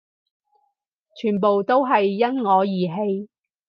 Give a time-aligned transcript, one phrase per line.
[1.15, 3.29] 全部都係因我而起